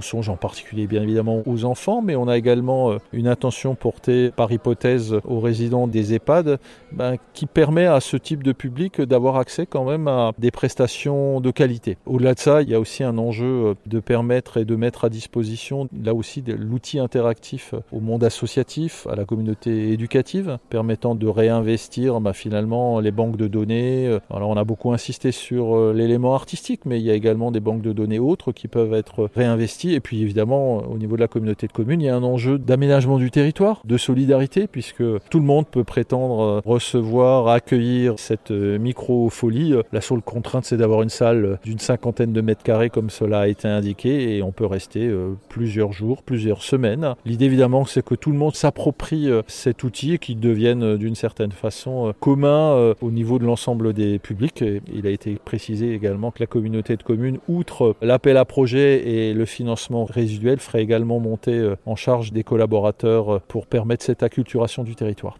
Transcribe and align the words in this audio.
on 0.00 0.02
songe 0.02 0.30
en 0.30 0.36
particulier 0.36 0.86
bien 0.86 1.02
évidemment 1.02 1.42
aux 1.44 1.66
enfants, 1.66 2.00
mais 2.00 2.16
on 2.16 2.26
a 2.26 2.38
également 2.38 2.94
une 3.12 3.26
attention 3.26 3.74
portée 3.74 4.30
par 4.30 4.50
hypothèse 4.50 5.14
aux 5.26 5.40
résidents 5.40 5.86
des 5.86 6.14
EHPAD 6.14 6.58
ben, 6.90 7.16
qui 7.34 7.44
permet 7.44 7.84
à 7.84 8.00
ce 8.00 8.16
type 8.16 8.42
de 8.42 8.52
public 8.52 9.02
d'avoir 9.02 9.36
accès 9.36 9.66
quand 9.66 9.84
même 9.84 10.08
à 10.08 10.32
des 10.38 10.50
prestations 10.50 11.42
de 11.42 11.50
qualité. 11.50 11.98
Au-delà 12.06 12.32
de 12.32 12.38
ça, 12.38 12.62
il 12.62 12.70
y 12.70 12.74
a 12.74 12.80
aussi 12.80 13.04
un 13.04 13.18
enjeu 13.18 13.74
de 13.84 14.00
permettre 14.00 14.56
et 14.56 14.64
de 14.64 14.74
mettre 14.74 15.04
à 15.04 15.10
disposition 15.10 15.86
là 16.02 16.14
aussi 16.14 16.42
l'outil 16.46 16.98
interactif 16.98 17.74
au 17.92 18.00
monde 18.00 18.24
associatif, 18.24 19.06
à 19.06 19.16
la 19.16 19.26
communauté 19.26 19.92
éducative, 19.92 20.56
permettant 20.70 21.14
de 21.14 21.26
réinvestir 21.26 22.22
ben, 22.22 22.32
finalement 22.32 23.00
les 23.00 23.10
banques 23.10 23.36
de 23.36 23.48
données. 23.48 24.18
Alors 24.30 24.48
on 24.48 24.56
a 24.56 24.64
beaucoup 24.64 24.94
insisté 24.94 25.30
sur 25.30 25.92
l'élément 25.92 26.34
artistique, 26.34 26.86
mais 26.86 26.98
il 26.98 27.04
y 27.04 27.10
a 27.10 27.14
également 27.14 27.50
des 27.50 27.60
banques 27.60 27.82
de 27.82 27.92
données 27.92 28.18
autres 28.18 28.52
qui 28.52 28.66
peuvent 28.66 28.94
être 28.94 29.28
réinvesties. 29.34 29.89
Et 29.94 30.00
puis 30.00 30.22
évidemment, 30.22 30.78
au 30.78 30.98
niveau 30.98 31.16
de 31.16 31.20
la 31.20 31.28
communauté 31.28 31.66
de 31.66 31.72
communes, 31.72 32.00
il 32.00 32.06
y 32.06 32.08
a 32.08 32.16
un 32.16 32.22
enjeu 32.22 32.58
d'aménagement 32.58 33.18
du 33.18 33.30
territoire, 33.30 33.82
de 33.84 33.96
solidarité, 33.96 34.66
puisque 34.66 35.02
tout 35.30 35.38
le 35.38 35.44
monde 35.44 35.66
peut 35.66 35.84
prétendre 35.84 36.62
recevoir, 36.64 37.48
accueillir 37.48 38.14
cette 38.18 38.50
micro-folie. 38.50 39.74
La 39.92 40.00
seule 40.00 40.22
contrainte, 40.22 40.64
c'est 40.64 40.76
d'avoir 40.76 41.02
une 41.02 41.08
salle 41.08 41.58
d'une 41.64 41.78
cinquantaine 41.78 42.32
de 42.32 42.40
mètres 42.40 42.62
carrés 42.62 42.90
comme 42.90 43.10
cela 43.10 43.40
a 43.40 43.48
été 43.48 43.68
indiqué 43.68 44.36
et 44.36 44.42
on 44.42 44.52
peut 44.52 44.66
rester 44.66 45.10
plusieurs 45.48 45.92
jours, 45.92 46.22
plusieurs 46.22 46.62
semaines. 46.62 47.14
L'idée 47.24 47.46
évidemment, 47.46 47.84
c'est 47.84 48.04
que 48.04 48.14
tout 48.14 48.30
le 48.30 48.38
monde 48.38 48.54
s'approprie 48.54 49.28
cet 49.46 49.84
outil 49.84 50.14
et 50.14 50.18
qu'il 50.18 50.40
devienne 50.40 50.96
d'une 50.96 51.14
certaine 51.14 51.52
façon 51.52 52.12
commun 52.20 52.94
au 53.00 53.10
niveau 53.10 53.38
de 53.38 53.44
l'ensemble 53.44 53.92
des 53.92 54.18
publics. 54.18 54.64
il 54.92 55.06
a 55.06 55.10
été 55.10 55.36
précisé 55.44 55.94
également 55.94 56.30
que 56.30 56.40
la 56.40 56.46
communauté 56.46 56.96
de 56.96 57.02
communes, 57.02 57.38
outre 57.48 57.94
l'appel 58.02 58.36
à 58.36 58.44
projet 58.44 59.08
et 59.08 59.34
le 59.34 59.46
financement 59.80 60.04
résiduel, 60.04 60.58
ferait 60.58 60.82
également 60.82 61.20
monter 61.20 61.74
en 61.86 61.96
charge 61.96 62.32
des 62.32 62.44
collaborateurs 62.44 63.40
pour 63.42 63.66
permettre 63.66 64.04
cette 64.04 64.22
acculturation 64.22 64.84
du 64.84 64.94
territoire. 64.94 65.28